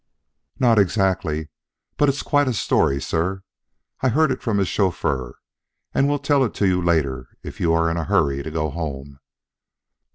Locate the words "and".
5.93-6.07